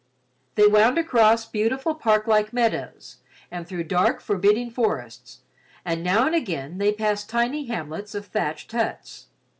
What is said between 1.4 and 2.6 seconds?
beautiful parklike